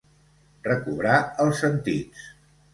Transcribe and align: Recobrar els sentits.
Recobrar 0.67 1.19
els 1.45 1.63
sentits. 1.67 2.29